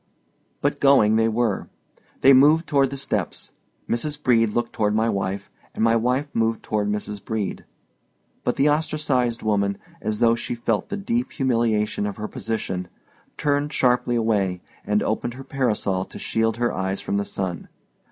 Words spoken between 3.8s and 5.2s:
Mrs. Brede looked toward my